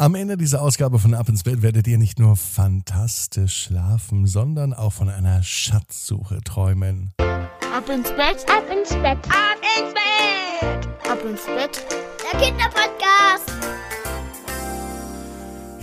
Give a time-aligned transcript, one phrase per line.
[0.00, 4.72] Am Ende dieser Ausgabe von Ab ins Bett werdet ihr nicht nur fantastisch schlafen, sondern
[4.72, 7.12] auch von einer Schatzsuche träumen.
[7.18, 11.84] Ab ins Bett, ab ins Bett, ab ins Bett, ab ins Bett,
[12.32, 13.79] der Kinderpodcast.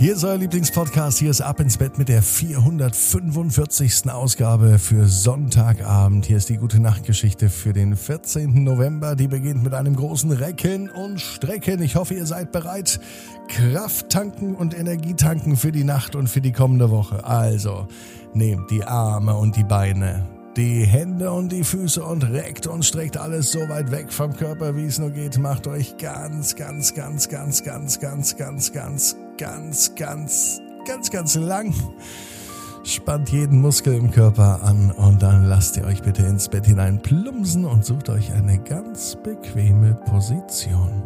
[0.00, 1.18] Hier ist euer Lieblingspodcast.
[1.18, 4.08] Hier ist Ab ins Bett mit der 445.
[4.08, 6.24] Ausgabe für Sonntagabend.
[6.24, 8.62] Hier ist die gute Nachtgeschichte für den 14.
[8.62, 9.16] November.
[9.16, 11.82] Die beginnt mit einem großen Recken und Strecken.
[11.82, 13.00] Ich hoffe, ihr seid bereit.
[13.48, 17.24] Kraft tanken und Energie tanken für die Nacht und für die kommende Woche.
[17.24, 17.88] Also,
[18.34, 23.16] nehmt die Arme und die Beine die Hände und die Füße und reckt und streckt
[23.16, 25.38] alles so weit weg vom Körper, wie es nur geht.
[25.38, 31.72] Macht euch ganz, ganz, ganz, ganz, ganz, ganz, ganz, ganz, ganz, ganz, ganz, ganz lang.
[32.84, 37.00] Spannt jeden Muskel im Körper an und dann lasst ihr euch bitte ins Bett hinein
[37.00, 41.02] plumpsen und sucht euch eine ganz bequeme Position.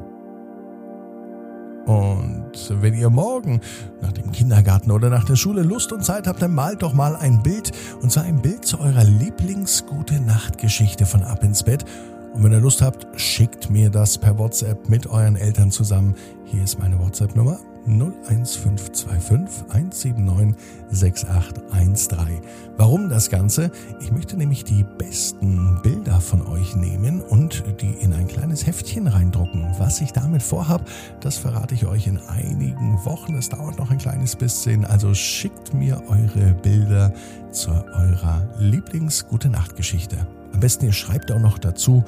[1.86, 3.60] Und wenn ihr morgen
[4.00, 7.16] nach dem Kindergarten oder nach der Schule Lust und Zeit habt, dann malt doch mal
[7.16, 7.72] ein Bild.
[8.00, 11.84] Und zwar ein Bild zu eurer Lieblingsgute Nachtgeschichte von Ab ins Bett.
[12.32, 16.14] Und wenn ihr Lust habt, schickt mir das per WhatsApp mit euren Eltern zusammen.
[16.44, 20.56] Hier ist meine WhatsApp-Nummer 01525 179
[20.90, 22.40] 6813.
[22.76, 23.70] Warum das Ganze?
[24.00, 29.06] Ich möchte nämlich die besten Bilder von euch nehmen und die in ein kleines Heftchen
[29.06, 29.74] reindrucken.
[29.78, 30.84] Was ich damit vorhabe,
[31.20, 33.34] das verrate ich euch in einigen Wochen.
[33.36, 37.12] Es dauert noch ein kleines bisschen, also schickt mir eure Bilder
[37.50, 40.26] zu eurer Lieblings-Gute Nacht-Geschichte.
[40.52, 42.04] Am besten ihr schreibt auch noch dazu,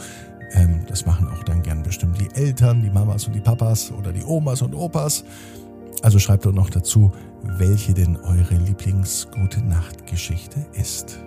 [0.52, 4.12] ähm, das machen auch dann gern bestimmt die Eltern, die Mamas und die Papas oder
[4.12, 5.25] die Omas und Opas.
[6.05, 11.19] Also schreibt doch noch dazu, welche denn eure Lieblingsgute Nacht-Geschichte ist.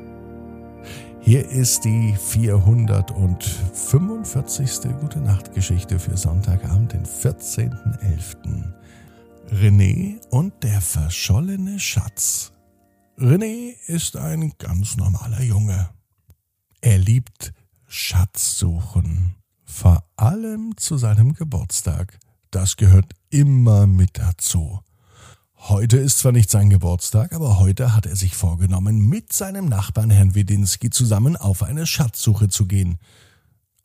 [1.19, 4.91] Hier ist die 445.
[5.01, 8.71] Gute Nacht Geschichte für Sonntagabend, den 14.11.
[9.49, 12.51] René und der verschollene Schatz.
[13.17, 15.89] René ist ein ganz normaler Junge.
[16.81, 17.51] Er liebt
[17.87, 22.19] Schatzsuchen, vor allem zu seinem Geburtstag.
[22.51, 24.79] Das gehört immer mit dazu.
[25.55, 30.11] Heute ist zwar nicht sein Geburtstag, aber heute hat er sich vorgenommen, mit seinem Nachbarn
[30.11, 32.99] Herrn Wedinski zusammen auf eine Schatzsuche zu gehen.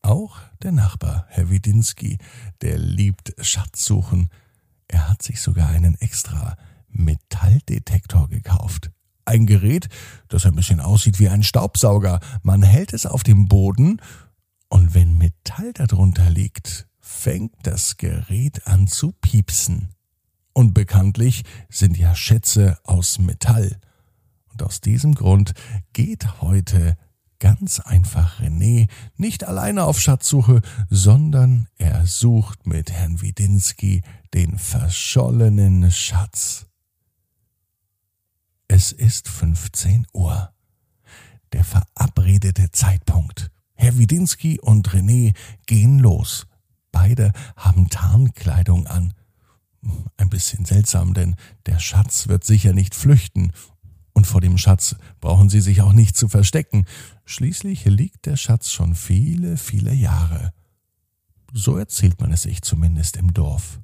[0.00, 2.19] Auch der Nachbar, Herr Wedinski,
[2.61, 4.28] der liebt Schatzsuchen.
[4.87, 6.56] Er hat sich sogar einen extra
[6.89, 8.91] Metalldetektor gekauft.
[9.25, 9.89] Ein Gerät,
[10.29, 12.21] das ein bisschen aussieht wie ein Staubsauger.
[12.43, 14.00] Man hält es auf dem Boden
[14.69, 16.87] und wenn Metall darunter liegt,
[17.22, 19.91] fängt das Gerät an zu piepsen.
[20.55, 23.78] Und bekanntlich sind ja Schätze aus Metall.
[24.50, 25.53] Und aus diesem Grund
[25.93, 26.97] geht heute
[27.38, 34.03] ganz einfach René nicht alleine auf Schatzsuche, sondern er sucht mit Herrn Widinski
[34.34, 36.66] den verschollenen Schatz.
[38.66, 40.53] Es ist 15 Uhr.
[41.53, 43.53] Der verabredete Zeitpunkt.
[43.75, 46.49] Herr Widinski und René gehen los.
[47.03, 49.13] Beide haben Tarnkleidung an.
[50.19, 51.35] Ein bisschen seltsam, denn
[51.67, 53.51] der Schatz wird sicher nicht flüchten.
[54.13, 56.87] Und vor dem Schatz brauchen sie sich auch nicht zu verstecken.
[57.25, 60.53] Schließlich liegt der Schatz schon viele, viele Jahre.
[61.53, 63.81] So erzählt man es sich zumindest im Dorf.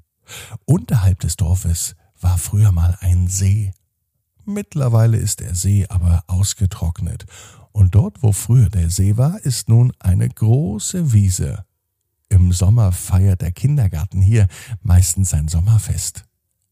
[0.65, 3.73] Unterhalb des Dorfes war früher mal ein See.
[4.45, 7.27] Mittlerweile ist der See aber ausgetrocknet.
[7.73, 11.65] Und dort, wo früher der See war, ist nun eine große Wiese.
[12.29, 14.49] Im Sommer feiert der Kindergarten hier
[14.83, 16.25] meistens sein Sommerfest.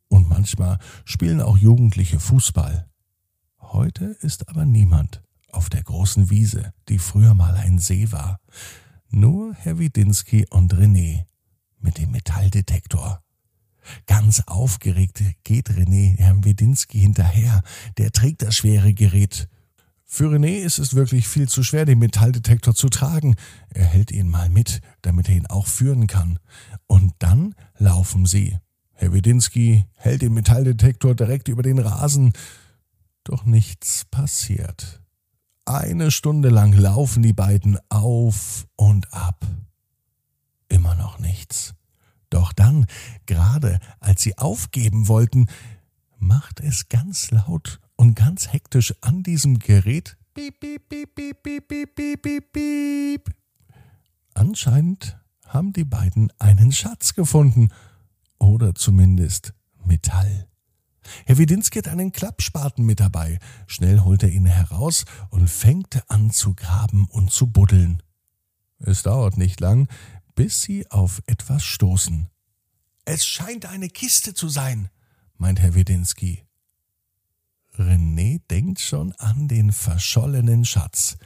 [0.09, 2.89] Und manchmal spielen auch Jugendliche Fußball.
[3.59, 8.39] Heute ist aber niemand auf der großen Wiese, die früher mal ein See war.
[9.09, 11.25] Nur Herr Widinski und René
[11.81, 13.23] mit dem Metalldetektor.
[14.07, 17.63] Ganz aufgeregt geht René Herrn Widinski hinterher.
[17.99, 19.49] Der trägt das schwere Gerät
[20.09, 23.35] für René ist es wirklich viel zu schwer, den Metalldetektor zu tragen.
[23.71, 26.39] Er hält ihn mal mit, damit er ihn auch führen kann.
[26.87, 28.57] Und dann laufen sie.
[28.93, 32.33] Herr Wedinski hält den Metalldetektor direkt über den Rasen.
[33.25, 35.03] Doch nichts passiert.
[35.65, 39.45] Eine Stunde lang laufen die beiden auf und ab.
[40.69, 41.75] Immer noch nichts.
[42.31, 42.87] Doch dann,
[43.27, 45.47] gerade als sie aufgeben wollten,
[46.19, 51.69] macht es ganz laut und ganz hektisch an diesem Gerät piep, piep, piep, piep, piep,
[51.69, 53.35] piep, piep, piep, piep.
[54.35, 57.71] Anscheinend haben die beiden einen Schatz gefunden
[58.39, 59.55] oder zumindest
[59.85, 60.47] Metall.
[61.25, 63.39] Herr Widinski hat einen Klappspaten mit dabei.
[63.67, 68.03] Schnell holt er ihn heraus und fängt an zu graben und zu buddeln.
[68.79, 69.89] Es dauert nicht lang,
[70.35, 72.29] bis sie auf etwas stoßen.
[73.05, 74.91] Es scheint eine Kiste zu sein,
[75.39, 76.45] meint Herr Wedinski.
[77.79, 81.19] René denkt schon an den verschollenen Schatz.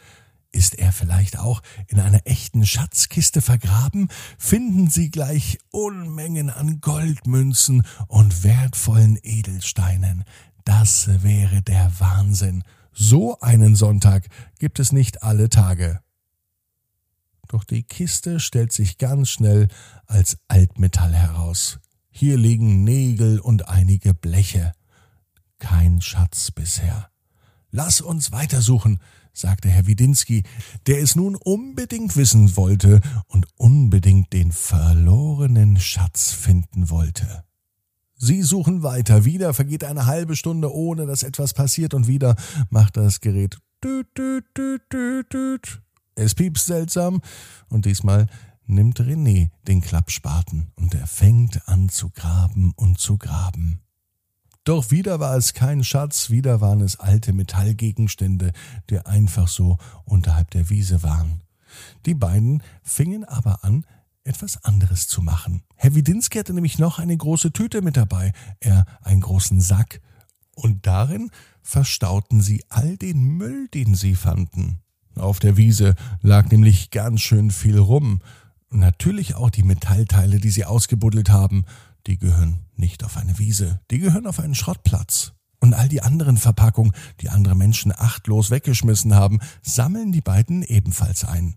[0.52, 4.08] Ist er vielleicht auch in einer echten Schatzkiste vergraben?
[4.36, 10.24] Finden Sie gleich Unmengen an Goldmünzen und wertvollen Edelsteinen.
[10.64, 12.64] Das wäre der Wahnsinn.
[12.92, 14.26] So einen Sonntag
[14.58, 16.00] gibt es nicht alle Tage.
[17.46, 19.68] Doch die Kiste stellt sich ganz schnell
[20.06, 21.78] als Altmetall heraus.
[22.10, 24.72] Hier liegen Nägel und einige Bleche.
[25.58, 27.10] Kein Schatz bisher.
[27.70, 28.98] Lass uns weitersuchen,
[29.32, 30.42] sagte Herr Widinski,
[30.86, 37.44] der es nun unbedingt wissen wollte und unbedingt den verlorenen Schatz finden wollte.
[38.16, 39.24] Sie suchen weiter.
[39.24, 42.36] Wieder vergeht eine halbe Stunde, ohne dass etwas passiert, und wieder
[42.68, 45.80] macht das Gerät düt, düt, düt, düt.
[46.16, 47.22] Es piepst seltsam,
[47.70, 48.26] und diesmal
[48.70, 53.80] nimmt René den Klappspaten und er fängt an zu graben und zu graben.
[54.64, 58.52] Doch wieder war es kein Schatz, wieder waren es alte Metallgegenstände,
[58.90, 61.42] die einfach so unterhalb der Wiese waren.
[62.06, 63.86] Die beiden fingen aber an,
[64.22, 65.62] etwas anderes zu machen.
[65.76, 70.00] Herr Widinski hatte nämlich noch eine große Tüte mit dabei, er einen großen Sack,
[70.54, 71.30] und darin
[71.62, 74.80] verstauten sie all den Müll, den sie fanden.
[75.16, 78.20] Auf der Wiese lag nämlich ganz schön viel rum,
[78.70, 81.64] natürlich auch die Metallteile, die sie ausgebuddelt haben,
[82.06, 85.32] die gehören nicht auf eine Wiese, die gehören auf einen Schrottplatz.
[85.62, 91.24] Und all die anderen Verpackungen, die andere Menschen achtlos weggeschmissen haben, sammeln die beiden ebenfalls
[91.24, 91.56] ein.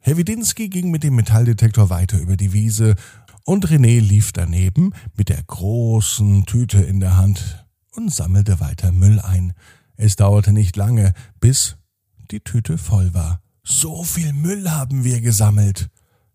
[0.00, 2.96] Herr Widinski ging mit dem Metalldetektor weiter über die Wiese
[3.44, 9.20] und René lief daneben mit der großen Tüte in der Hand und sammelte weiter Müll
[9.20, 9.52] ein.
[9.96, 11.76] Es dauerte nicht lange, bis
[12.30, 13.40] die Tüte voll war.
[13.62, 15.88] So viel Müll haben wir gesammelt.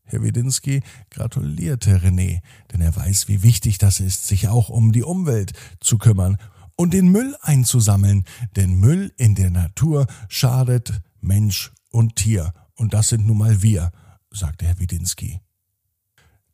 [0.10, 2.42] Herr Widinski gratulierte René,
[2.72, 6.38] denn er weiß, wie wichtig das ist, sich auch um die Umwelt zu kümmern
[6.76, 8.26] und den Müll einzusammeln,
[8.56, 13.92] denn Müll in der Natur schadet Mensch und Tier und das sind nun mal wir,
[14.32, 15.42] sagte Herr Widinski.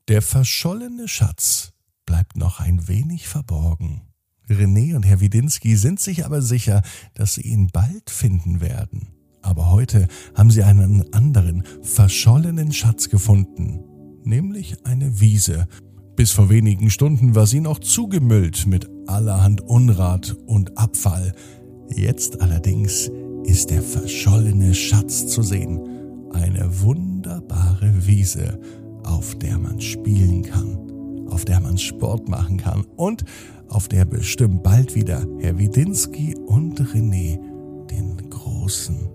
[0.08, 1.74] Der verschollene Schatz
[2.06, 4.02] bleibt noch ein wenig verborgen.
[4.50, 9.15] René und Herr Widinski sind sich aber sicher, dass sie ihn bald finden werden.
[9.46, 13.80] Aber heute haben sie einen anderen, verschollenen Schatz gefunden,
[14.24, 15.68] nämlich eine Wiese.
[16.16, 21.34] Bis vor wenigen Stunden war sie noch zugemüllt mit allerhand Unrat und Abfall.
[21.96, 23.12] Jetzt allerdings
[23.44, 25.80] ist der verschollene Schatz zu sehen
[26.34, 28.60] eine wunderbare Wiese,
[29.04, 33.24] auf der man spielen kann, auf der man Sport machen kann und
[33.70, 37.40] auf der bestimmt bald wieder Herr Widinski und René
[37.92, 39.15] den großen,